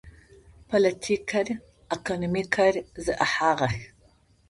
[0.69, 1.47] Политикэр,
[1.95, 3.77] экономикэр зэӏыхьагъэх.